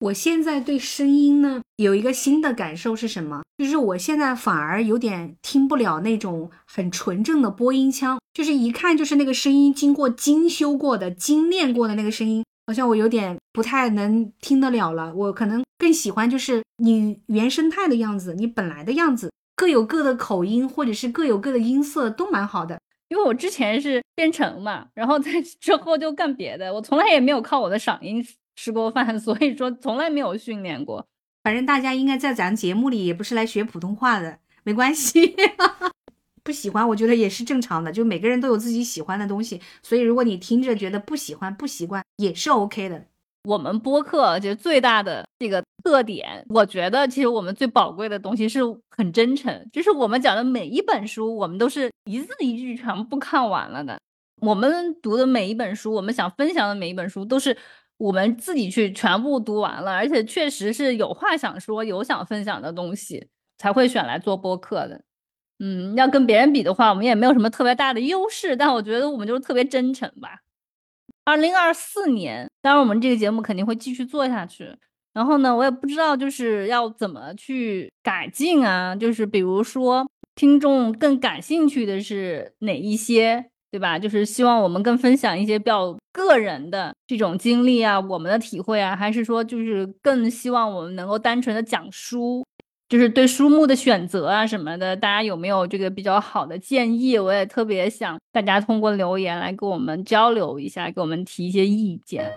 [0.01, 3.43] 我现在对声音呢有一个新的感受是什么？
[3.59, 15.13] 就是我现在反而有点听不了那种很纯正的播音腔，就是一看就是那个声音经过精修过的、精炼过的那个声音，好像我有点不太能听得了了。
[15.13, 22.79] 我可能更喜欢就是你原生态的样子，你本来的样子，各有各的口音，或者是各有各的音色，都蛮好的。
[23.09, 28.25] 因为我之前是编程嘛，然后在 之后就干别的，我从来也没有靠我的嗓音。
[28.59, 31.07] 吃过饭， 所以说从来没有训练过。
[31.45, 35.37] 反正大家应该在咱节目里也不是来学普通话的，没关系。
[36.43, 37.93] 不喜欢，我觉得也是正常的。
[37.93, 43.05] 就每个人都有自己喜欢的东西，所以如果你听着觉得不喜欢、不习惯，也是 OK 的。
[43.45, 49.69] 我们播客就最大的这个特点，我觉得其实我们最宝贵的东西是很真诚。
[49.73, 53.99] 就是我们讲的每一本书，我们都是一字一句全部看完了的。
[54.41, 57.57] 我们读的每一本书，我们想分享的每一本书，都是。
[57.99, 65.03] 我们自己去全部读完了，而且确实是有话想说、有想分享的东西，才会选来做播客的。
[65.59, 70.43] 嗯，要跟别人比的话，我们也没有什么特别大的优势，但我觉得我们就是特别真诚吧。
[71.25, 74.73] 二零二四年，当然我们这个节目肯定会继续做下去。
[75.13, 83.51] 然后呢，我也不知道就是要怎么去改进啊，就是比如说听众更感兴趣的是哪一些。
[83.71, 83.99] 对吧？
[83.99, 92.45] 就是希望我们更分享一些比较个人的这种经历啊，我们的体会啊，还是说就是更希望我们能够单纯的讲书，
[92.89, 97.19] 就是对书目的选择啊什么的，大家有没有这个比较好的建议？
[97.19, 102.33] 我也特别想大家通过留言来跟我们交流一下，给我们提一些意见。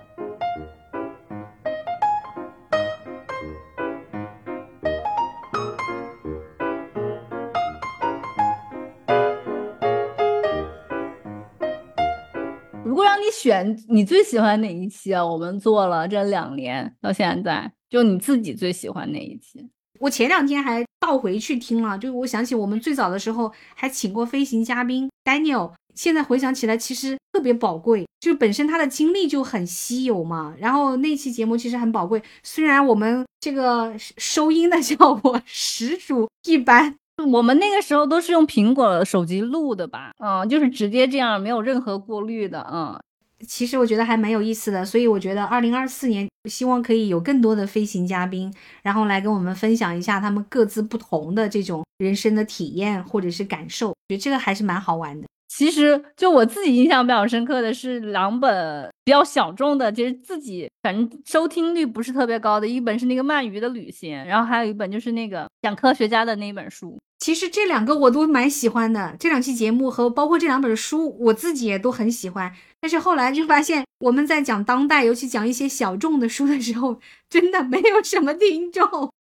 [13.22, 15.24] 你选，你最喜欢哪一期啊？
[15.24, 19.70] 我们做了这两年到现在，就你自己最喜欢哪一期？
[20.00, 30.56] 我前两天还倒回去听了，就我想起我们最早的时候还请过飞行嘉宾 Daniel，现在回想起来其实特别宝贵，就本身他的经历就很稀有嘛。
[30.58, 36.96] 然后那期节目其实很宝贵，虽然我们这个收音的效果 实属一般，
[37.32, 40.12] 我们那个时候都是用苹果手机录的吧？
[40.18, 43.00] 嗯，就是直接这样，没有任何过滤的，嗯。
[43.48, 55.28] 其实我觉得还蛮有意思的，所以我觉得二零二四年希望可以有更多的飞行嘉宾，然后来跟我们分享一下他们各自不同的这种人生的体验或者是感受，觉得这个还是蛮好玩的。
[55.50, 66.98] 其实就我自己印象比较深刻的是两本比较小众的，其实自己反正收听率不是特别高的，一本是那个鳗鱼的旅行，然后还有一本就是那个讲科学家的那本书。
[67.22, 72.52] 其实这两个我都蛮喜欢的，这两期节目和包括这两本书，我自己也都很喜欢。
[72.80, 78.84] 但是后来就发现，我们在讲当代，尤其讲一些小众的书的时候，真的没有什么听众。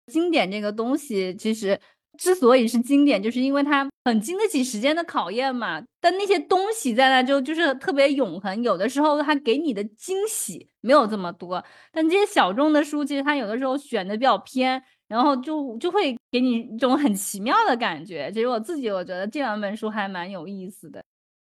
[0.09, 1.77] 经典这个东西，其实
[2.17, 5.83] 之所以是经典，就是因为它很经得起时间的考验嘛。
[5.99, 11.61] 但那些东西在那就就是特别永恒，有的时候它给你的惊喜没有这么多。
[11.91, 14.81] 但这些小众的书，其实它有的时候选的比较偏。
[15.11, 18.31] 然后就就会给你一种很奇妙的感觉。
[18.33, 21.03] 其实我自己我觉得这两本书还蛮有意思的，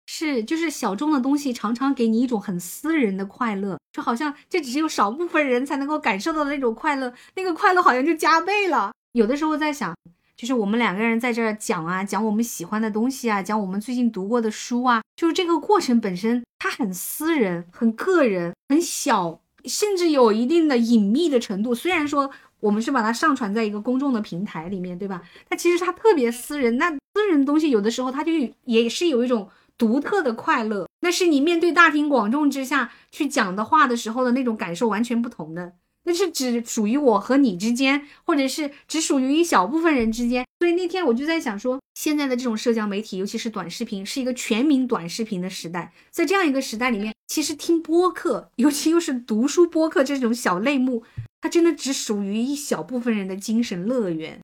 [0.07, 8.91] 是就是小众的东西常常给你一种很私人的快乐，就好像这只是有少部分人才能够感受到的那种快乐，那个快乐好像就加倍了。
[9.11, 9.93] 有的时候在想，
[10.37, 21.75] 就是我们两个人在这儿讲啊，讲我们喜欢的东西啊，讲我们最近读过的书啊，就是这个过程本身它很私人、很个人、很小，甚至有一定的隐秘的程度。
[21.75, 22.31] 虽然说。
[22.59, 25.21] 我们是把它上传在一个公众的平台里面，对吧？
[25.49, 28.31] 它其实它特别私人，那私人的东西有的时候它就
[28.65, 35.73] 也是有一种独特的快乐，那是你面对大庭广众之下去讲的话的时候的那种感受完全不同的。
[36.03, 40.45] 那是只属于我和你之间，或者是只属于一小部分人之间。
[40.59, 45.93] 所以那天我就在想说，现在的这种社交媒体，尤其是短视频，是一个全民短视频的时代。
[46.09, 51.03] 在这样一个时代里面，其实听播客，尤其又是读书播客这种小类目，
[51.41, 54.39] 它真的只属于一小部分人的精神乐园。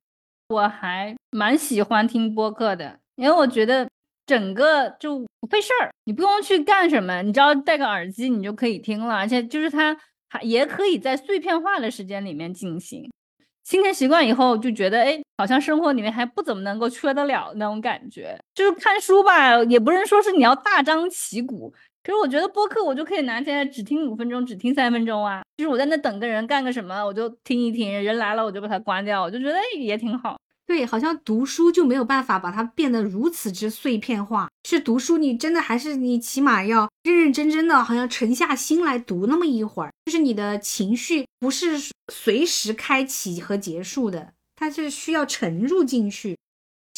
[0.50, 3.90] 我还蛮喜欢听播客的，因为我觉得
[4.26, 9.98] 整个就不费事儿，你不用去干什么，你只要戴个耳机，你就可以听了，而且就是它。
[10.42, 13.10] 也可以在碎片化的时间里面进行，
[13.64, 18.38] 形成习惯以后就觉得，哎，好像生活里面还不怎么能够缺得了那种感觉。
[18.54, 25.42] 就是看书吧，也不是说是你要大张旗鼓，可是我觉得播客我就可以拿起来只听五分钟，只听三分钟啊。
[25.58, 30.38] 就是我在那等个人干个什么，我就听一听，人来了我就把它关掉，我就觉得也挺好。
[30.68, 34.50] 对，好像读书就没有办法把它变得如此之碎片化。
[34.68, 39.92] 是读书，你真的还是你起码要认认真真的，好像沉下心来读那么一会儿。
[40.06, 41.80] 就是你的情绪不是
[42.12, 46.36] 随时开启和结束的，它是需要沉入进去。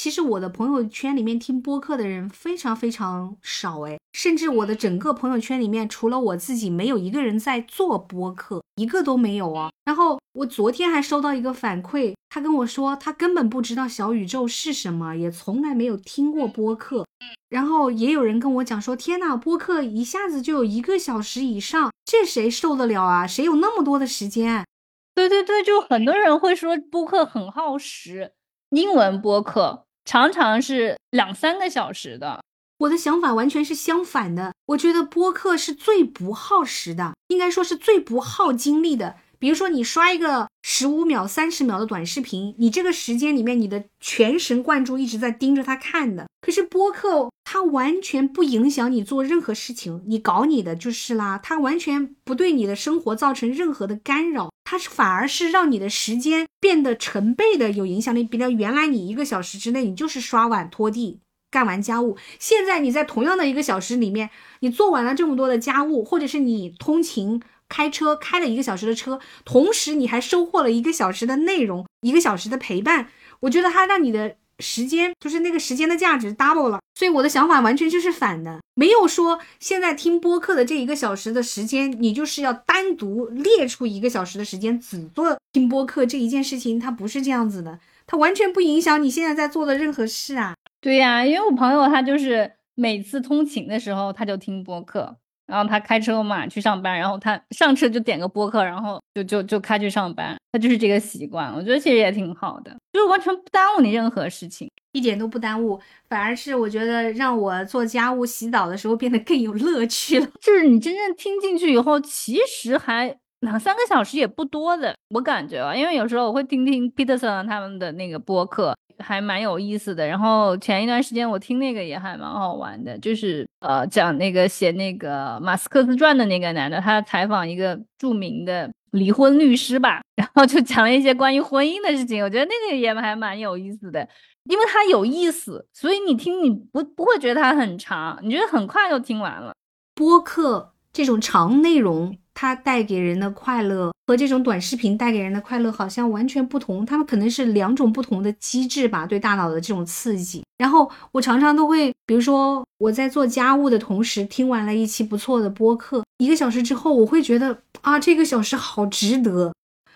[0.08, 9.70] 其实我的朋友圈里面听播客的人非常非常少，诶，甚至我的整个朋友圈里面，除了我自己，没有一个人在做播客，一个都没有啊。
[9.84, 17.06] 然后我昨天还收到一个反馈，他跟我说他根本不知道小宇宙是什么，也从来没有听过播客。
[17.50, 23.28] 然后也有人跟我讲说，天呐，播客一下子就有一个小时以上，这谁受得了啊？
[23.28, 24.65] 谁有那么多的时间？
[25.13, 28.32] 对对对，就很多人会说播客很耗时，
[28.70, 29.84] 英文播客。
[30.08, 32.41] 常常是两三个小时的，
[32.78, 34.54] 我的想法完全是相反的。
[34.67, 39.17] 我觉得播客是最不耗时的，应该说是最不耗精力的。
[39.38, 46.26] 比如说，你刷一个十五秒、三十秒的短视频，你这个时间里面，你的全神贯注一直在盯着它看的。
[46.39, 58.24] 可是播客，它完全不影响你做任何事情，你搞你的就是啦，它完全不对你的生活造成任何的干扰，它是反而是让你的时间变得成倍的有影响力。
[58.24, 61.20] 比如原来你一个小时之内，你就是刷碗、拖地、
[61.52, 67.41] 干完家务，现在你在同样的一个小时里面，你做完了这么多的家务，或者是你通勤。
[67.70, 73.10] 开车开了一个小时的车，同时你还收获了一个小时的内容，一个小时的陪伴。
[73.41, 76.80] 我觉得它让你的时间，就是那个时间的价值 double 了。
[76.96, 90.56] 所以我的想法完全就是反的，没有说现在听播客的这一个小时的时间，你就是要单独列出一个小时的时间只做听播客这一件事情，它不是这样子的，它完全不影响你现在在做的任何事啊。
[90.81, 95.17] 对呀，因为我朋友他就是每次通勤的时候他就听播客。
[95.48, 101.54] 然后他开车嘛去上班，然后他上车就点个播客，然后就就就开去上班，他就是这个习惯。
[101.54, 105.79] 我觉得其实也挺好的，就是完全不耽误你任何事情，一点都不耽误，
[106.10, 110.27] 反而是我觉得让我做家务、洗澡的时候变得更有乐趣了。
[110.41, 120.08] 就是你真正听进去以后，其实还两三个小时也不多的，我感觉啊，因为有时候我会听听 Peterson 他们的那个播客，还蛮有意思的。
[120.08, 134.08] 然后前一段时间我听那个也还蛮好玩的，就是呃讲那个写那个马斯克自传的那个男的，他采访一个著名的离婚律师吧， 然后就讲了一些关于婚姻的事情，我觉得那个也还蛮有意思的，
[134.45, 139.54] 因为他有意思，所以你听你不不会觉得它很长，你觉得很快就听完了。
[139.93, 142.17] 播客这种长内容。
[142.40, 150.44] 它带给人的快乐和这种短视频带给人的快乐好像完全不同，他们可能是两种不同的机制吧，对大脑的这种刺激。
[150.60, 159.52] 然后我常常都会，比如说我在做家务的同时，听完了一期不错的播客，一个小时之后，我会觉得啊，这个小时好值得。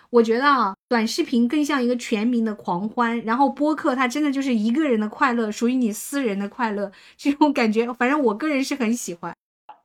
[0.09, 9.33] 我觉得啊，短视频更像一个全民的狂欢，然后播客它真的就是一个人的快乐，属于你私人的快乐，这种感觉，反正我个人是很喜欢。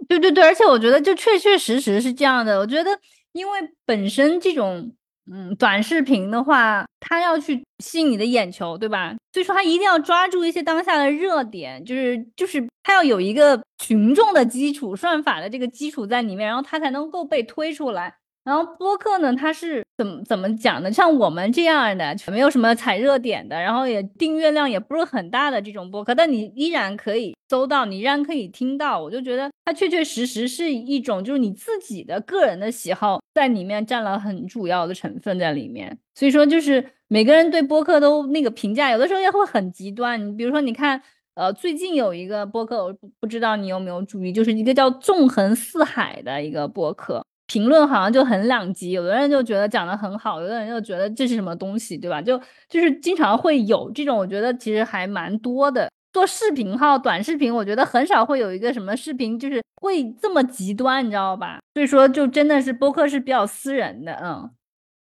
[0.08, 2.58] 对对对，而且我觉得就确确实实是这样的。
[2.58, 2.98] 我觉得，
[3.32, 4.92] 因为本身这种
[5.30, 9.14] 嗯短视频的话，它要去吸引你的眼球，对吧？
[9.32, 18.16] 所以说它一定要抓住一些当下的热点，就是就是它要有一个群众的基础、算法的这个基础在里面，然后它才能够被推出来。
[18.46, 20.92] 然后播客呢，它是怎么怎么讲的？
[20.92, 29.02] 像我们这样的，没有什么踩热点的，然后也订阅量也不是很大的这种播客，但你依然可以搜到，你依然可以听到。
[29.02, 35.98] 我就觉得它确确实实是一种，就是你自己的个人的喜好在里面占了很主要的成分在里面。
[36.14, 40.24] 所以说，就是每个人对播客都那个评价，有的时候也会很极端。
[40.24, 41.02] 你比如说，你看，
[41.34, 47.26] 呃，最近有一个播客，我不不知道你有没有注意，就是一个叫《纵横四海》的一个播客。
[47.46, 52.20] 评论好像就很两极，有的人就觉得讲的很好，有的人就觉得这是什么东西，对吧？
[52.20, 52.36] 就
[52.68, 55.88] 就是经常会有这种，我觉得其实还蛮多的。
[56.12, 61.60] 做视频号、短视频，我觉得很少会有一个什么视频就是会这么极端，你知道吧？
[61.74, 64.14] 所以说，就真的是播客是比较私人的。
[64.22, 64.50] 嗯，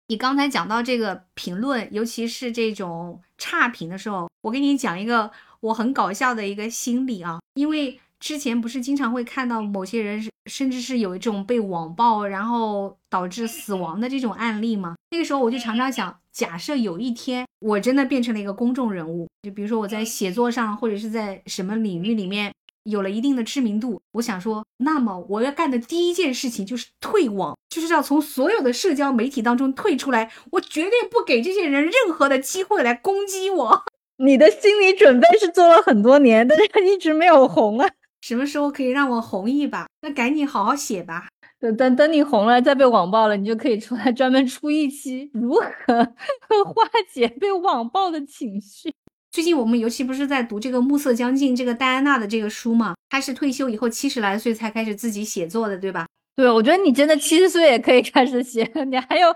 [0.09, 5.31] 你刚才讲到这个评论，尤其是这种差评的时候，我给你讲一个
[5.61, 7.99] 我很搞笑的一个心理啊，因为。
[8.25, 14.95] 之前不是经常会看到某些人，甚至是有一种被网暴，然后导致死亡的这种案例吗？
[15.11, 22.51] 那个时候我就常常想，假设有一天我真的变成了一个公众人物，就比如说我在写作上或者是在什么领域里面
[22.85, 33.83] 有了一定的知名度，我想说，那么我要干的第一件事情就是退网，就是要从所有的社交媒体当中退出来，我绝对不给这些人任何的机会来攻击我。
[34.17, 37.87] 你的心理准备是做了很多年，但是一直没有红啊。
[38.25, 39.85] 什么时候可以让我红一把？
[40.01, 41.27] 那赶紧好好写吧。
[41.59, 46.03] 等等等你红了，再被网暴了，你就可以出来专门出一期如何
[46.65, 48.91] 化解被网暴的情绪。
[49.29, 52.95] 最近我们尤其不是在读这个《暮色将近》这个戴安娜的这个书嘛？
[53.09, 56.07] 她是退休以后七十来岁才开始自己写作的，对吧？
[56.35, 59.33] 对，我觉得你真的七十岁也可以开始写， 你还有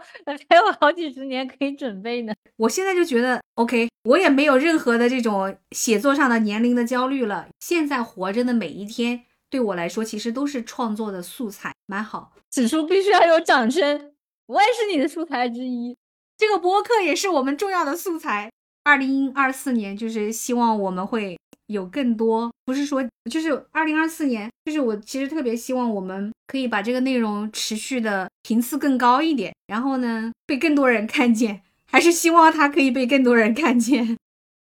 [0.49, 2.33] 还有好几十年可以准备呢。
[2.57, 7.47] 我现在就觉得 OK，我也没有任何的这种写作上的年龄的焦虑了。
[7.61, 12.33] 现在活着的每一天，对我来说其实都是创作的素材，蛮好。
[12.51, 14.11] 此处必须要有掌声，
[14.47, 15.95] 我也是你的素材之一。
[16.37, 18.51] 这个播客也是我们重要的素材。
[18.83, 21.37] 二零二四年，就是希望我们会。
[21.69, 34.17] 有更多，不是说就是二零二四年，就是我其实特别希望我们可以把这个内容持续的频次更高一点，然后呢被更多人看见，还是希望它可以被更多人看见。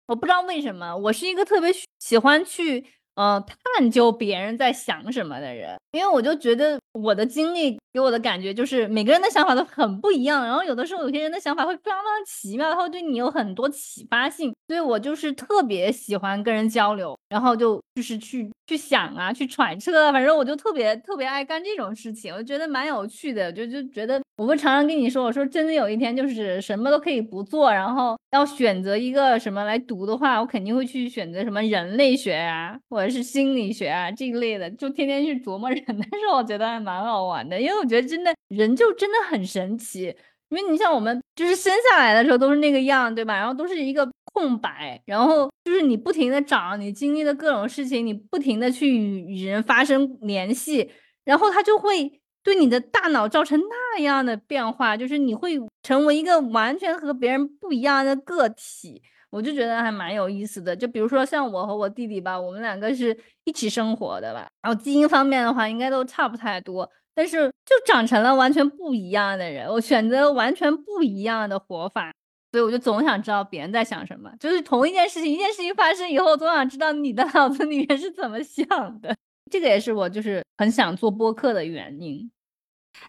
[0.06, 2.84] 我不知道为什么，我是一个特别喜欢去。
[3.16, 3.40] 呃，
[3.78, 33.03] 探究别人在想什么的人，因为我就觉得我的经历给我的感觉就是每个人的想法都很不一样，然后有的时候有些人的想法会非常非常奇妙，他会对你有很多启发性，所以我就是特别喜欢跟人交流，然后就就是去去想啊，去揣测，反正我就特别特别爱干这种事情，我觉得蛮有趣的，就就觉得我会常常跟你说，我说真的有一天就是什么都可以不做，然后要选择一个什么来读的话，我肯定会去选择什么人类学啊，或者。
[33.10, 40.14] 是心理学啊这一类的，就天天去琢磨人， 但是我觉得还蛮好玩的，因为我觉得真的人就真的很神奇。
[40.50, 43.34] 因为你像我们就是生下来的时候都是那个样，对吧？
[43.34, 50.88] 然后都是一个空白，然后就是你不停的长，你经历的各种事情，你不停的去与与人发生联系，
[51.24, 59.02] 然后它就会对你的大脑造成那样的变化，就是你会成为一个完全和别人不一样的个体。
[59.34, 72.14] 我就觉得还蛮有意思的，就比如说像我和我弟弟吧，我们两个是一起生活的吧，然后基因方面的话应该都差不太多，但是就长成了完全不一样的人，我选择完全不一样的活法，
[72.52, 78.64] 所以我就总想知道别人在想什么，就是同一件事情，一件事情发生以后，总想知道你的 脑子里面是怎么想
[79.02, 79.16] 的，
[79.50, 82.30] 这个也是我就是很想做播客的原因。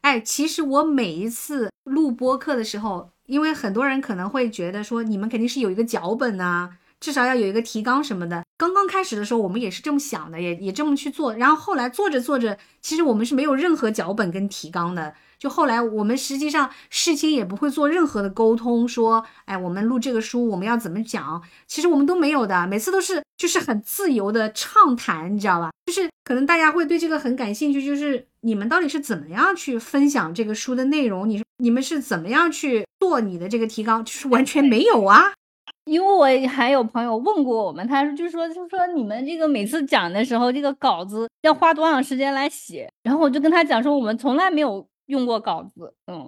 [0.02, 6.70] 哎，其实我每一次录播课的时候，因为很多人可能会觉得说，你们肯定是有一个脚本呐，
[7.00, 8.44] 至少要有一个提纲什么的。
[8.58, 11.34] 刚刚开始的时候，我们也是这么想的，也也这么去做。
[11.36, 15.14] 然后后来做着做着，其实我们是没有任何脚本跟提纲的。
[15.38, 21.42] 就后来我们实际上事先也不会做任何的沟通，说，哎，我们录这个书我们要怎么讲？
[21.68, 25.72] 其实我们都没有的，每次都是就是很自由的畅谈，你知道吧？
[25.86, 31.28] 就是可能大家会对这个很感兴趣，就是你们到底是怎么样去分享这个书的内容？
[31.28, 34.06] 你你们是怎么样去做你的这个提纲？
[34.06, 35.34] 就是完全没有啊。
[35.86, 42.90] 因为我还有朋友问过我们，他说就说就说你们这个每次讲的时候，这个稿子要花多长时间来写？
[43.04, 44.88] 然后我就跟他讲说，我们从来没有。
[45.08, 46.28] 用过稿子，嗯，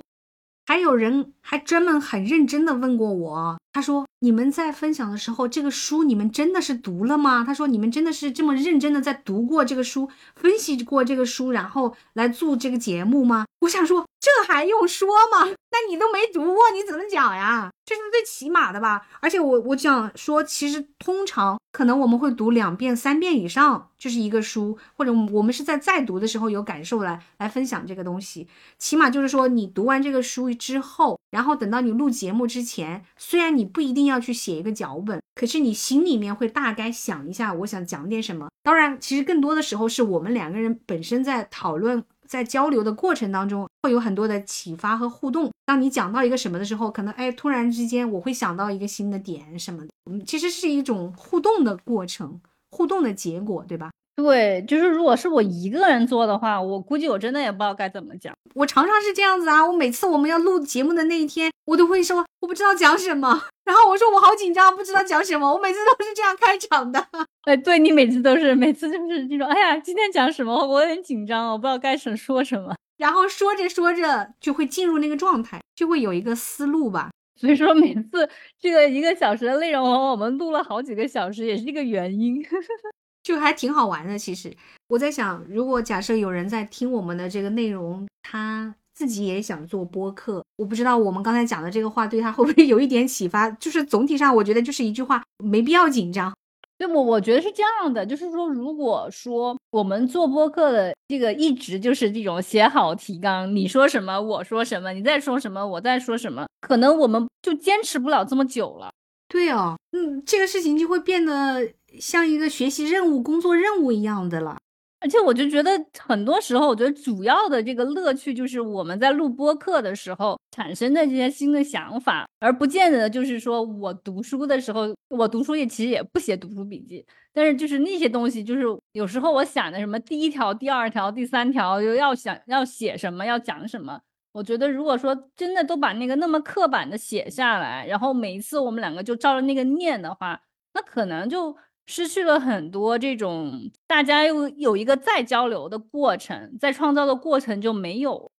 [0.68, 15.46] 还有人还专门很认真的问过我，他说：“你们在分享的时候，这个书你们真的是读了吗？”他说：“你们真的是这么认真的在读过这个书，分析过这个书，然后来做这个节目吗？”我想说，这还用说吗？
[15.70, 17.70] 那你都没读过，你怎么讲呀？
[17.86, 19.08] 这是最起码的吧？
[19.22, 28.48] 而且我我想说，其实通常可能我们会读两遍、三遍以上，就是一个书，或者我们是在再读的时候有感受来来分享这个东西。
[28.78, 38.50] 起码就是说，你读完这个书之后，然后等到你录节目之前，虽然你不一定要去写一个脚本，可是你心里面会大概想一下，我想讲点什么。
[38.64, 42.04] 当然，其实更多的时候是我们两个人本身在讨论。
[42.28, 45.52] 在交流的过程当中，会有很多的启发和互动。
[45.66, 49.90] 当你讲到一个什么的时候，可能哎，突然之间我会想到一个新的点什么的。
[50.10, 52.40] 嗯，其实是一种互动的过程，
[52.72, 53.92] 互动的结果，对吧？
[54.18, 58.34] 对，就是如果是我一个人做的话，我估计我真的也不知道该怎么讲。
[58.56, 65.54] 我常常是这样子啊，我每次我们要录节目的那一天，我都会说我不知道讲什么，然后我说我好紧张，不知道讲什么。
[65.54, 67.08] 我每次都是这样开场的。
[67.46, 69.48] 哎，对你每次都是，每次就是这种。
[69.48, 70.66] 哎呀，今天讲什么？
[70.68, 72.76] 我有点紧张，我不知道该说说什么。
[72.98, 77.12] 然后说着说着就会进入那个状态，就会有一个思路吧。
[77.40, 78.28] 所以说每次
[78.60, 82.44] 这个一个小时的内容，我们录了好几个小时，也是这个原因。
[83.28, 84.50] 就还挺好玩的，其实
[84.88, 93.52] 我在想，如果假设有人在听我们的这个内容，他自己也想做播客，我不知道我们刚才讲的这个话对他会不会有一点启发。
[93.52, 96.34] 就是总体上，我觉得就是一句话，没必要紧张。
[96.78, 108.90] 对我我觉得是这样的，就是说，如果说我们做播客的这个一直就是这种写好提纲，你说什么我说什么，你再说什么我再说什么，可能我们就坚持不了这么久了。
[109.28, 111.74] 对哦，嗯，这个事情就会变得。
[112.00, 114.58] 像一个学习任务、工作任务一样的了，
[115.00, 134.02] 而且我就觉得很多时候，我觉得主要的这个乐趣就是我们在录播课的时候产生的这些新的想法，而不见得就是说我读书的时候，我读书也其实也不写读书笔记，但是就是那些东西，就是有时候我想的什么第一条、第二条、第三条，又要想要写什么，要讲什么，
[134.34, 140.42] 我觉得如果说真的都把那个那么刻板的写下来，然后每一次我们两个就照着那个念的话，
[140.74, 141.56] 那可能就。
[141.88, 148.32] 失去了很多这种大家又有一个再交流的过程，再创造的过程就没有。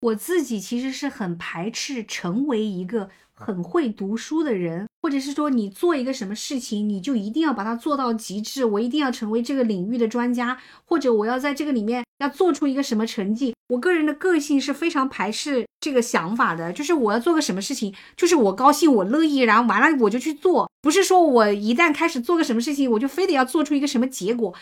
[0.00, 3.08] 我自己其实是很排斥成为一个
[3.44, 13.54] 很会读书的人，或者是说你做一个什么事情，你就一定要把它做到极致，我一定要成为这个领域的专家，或者我要在这个里面要做出一个什么成绩。
[13.68, 24.54] 我个人的个性是非常排斥这个想法的，就是我要做个什么事情，就是我高兴，我乐意，然后完了我就去做，不是说我一旦开始做个什么事情，我就非得要做出一个什么结果，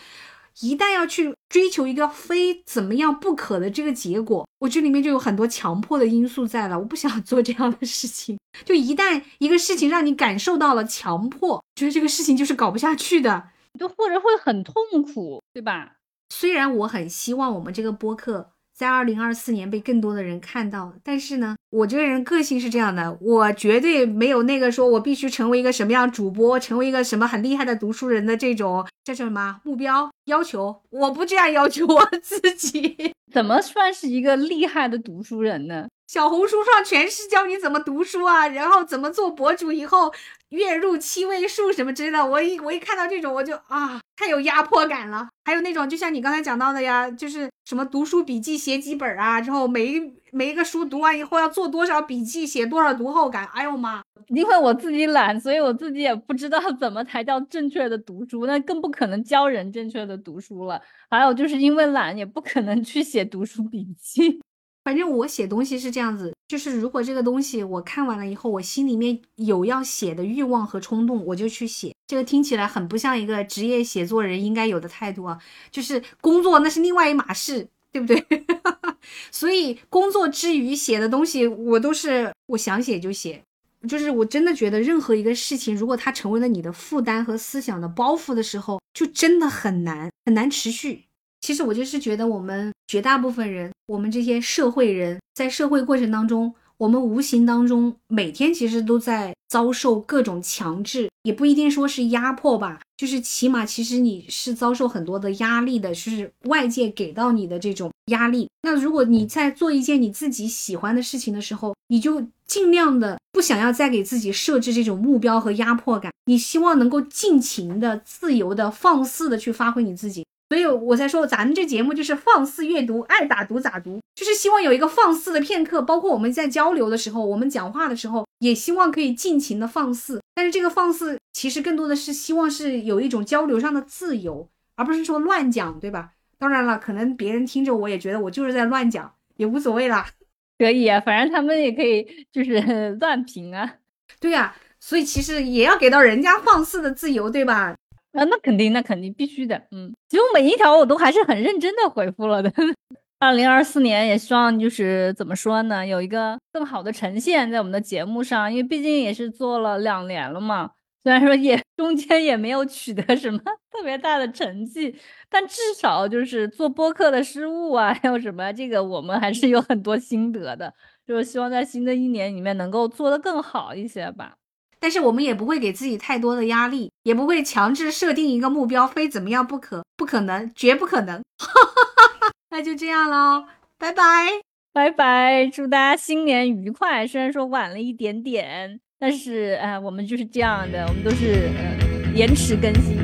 [0.61, 8.37] 一旦要去追求一个非怎么样不可的这个结果，我这里面就有很多强迫的因素在了，我不想做这样的事情。
[8.63, 13.49] 就一旦一个事情让你感受到了强迫，觉得这个事情就是搞不下去的，
[13.79, 14.75] 就或者会很痛
[15.13, 15.93] 苦，对吧？
[16.29, 18.52] 虽然我很希望我们这个播客。
[18.83, 33.13] 在二零二四年被更多的人看到，但是呢，我这个人个性是这样的，我绝对没有那个说我必须成为一个什么样主播，成为一个什么很厉害的读书人的这种叫什么目标要求，我不这样要求我自己。
[33.33, 35.87] 怎么算是一个厉害的读书人呢？
[36.05, 40.13] 小红书上全是教你怎么读书啊，然后怎么做博主，以后
[40.49, 42.23] 月入七位数什么之类的。
[42.23, 45.27] 我一我一看到这种，我就啊，太有压迫感了。
[45.45, 49.99] 还有那种，就像你刚才讲到的呀，就是什么读书笔记写几本啊，之后每一
[50.33, 53.45] 每一个书读完以后要做多少笔记，写多少读后感。
[53.53, 54.01] 哎呦妈！
[54.29, 60.81] 因为我自己懒，所以我自己也不知道 怎么才叫正确的读书，那更不可能教人正确的读书了。
[61.07, 64.41] 还有就是因为懒，也不可能去写读书笔记。
[64.83, 71.93] 反正我写东西是这样子，就是如果这个东西我看完了以后，我心里面有要写的欲望和冲动，我就去写。
[72.07, 75.37] 这个听起来很不像一个职业写作人应该有的态度啊，
[75.71, 78.45] 就是工作那是另外一码事，对不对？
[79.31, 83.41] 所以工作之余写的东西，我都是我想写就写。
[83.87, 91.03] 就是我真的觉得，任何一个事情，如果它成为了你的负担和思想的包袱的时候，就真的很难很难持续。
[91.41, 96.55] 其实我就是觉得，我们绝大部分人，我们这些社会人在社会过程当中。
[96.77, 108.49] 我们无形当中每天其实都在遭受各种强制，也不一定说是压迫吧，就是起码其实你是遭受很多的压力的，就是外界给到你的这种压力。
[108.63, 120.25] 那如果你在做一件你自己喜欢的事情的时候，你就尽量的不想要再给自己设置这种目标和压迫感，你希望能够尽情的、自由的、放肆的去发挥你自己。
[120.49, 125.81] 所以我才说，咱们这节目就是放肆阅读，爱咋读咋读，就是希望有一个放肆的片刻。
[125.81, 130.21] 包括我们在交流的时候，我们讲话的时候，也希望可以尽情的放肆。
[130.35, 136.11] 但是这个放肆，其实更多的是希望是有一种交流上的自由，而不是说乱讲，对吧？
[136.37, 140.07] 当然了，可能别人听着我也觉得我就是在乱讲，也无所谓啦。
[140.59, 143.75] 可以啊，反正他们也可以就是 乱评啊。
[144.19, 147.75] 对呀，所以其实也要给到人家放肆的自由，对吧？
[148.11, 149.59] 啊，那肯定，那肯定必须的。
[149.71, 152.51] 嗯，其实每一条我都还是很认真的回复了的。
[153.19, 160.71] 二零二四年也希望就是怎么说呢，有一个更好的呈现在我们的节目上，因为毕竟也是做了两年了嘛。
[161.03, 163.39] 虽然说也中间也没有取得什么
[163.71, 164.95] 特别大的成绩，
[165.29, 170.73] 但至少就是做播客的失误啊，还有什么这个我们还是有很多心得的。
[171.05, 174.35] 就是希望在新的一年里面能够做得更好一些吧。
[174.83, 181.23] 但是我们也不会给自己太多的压力，也不会强制设定一个目标，非怎么样不可，不可能，绝不可能。
[182.51, 183.45] 那就这样喽，
[183.79, 184.27] 拜拜，
[184.73, 187.07] 拜拜，祝大家新年愉快。
[187.07, 193.02] 虽然说晚了一点点，但是呃，我们就是这样的，我们都是呃延迟更新。